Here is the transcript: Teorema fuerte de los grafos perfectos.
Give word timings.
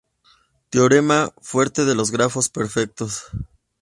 Teorema 0.71 1.31
fuerte 1.43 1.85
de 1.85 1.93
los 1.93 2.09
grafos 2.09 2.49
perfectos. 2.49 3.21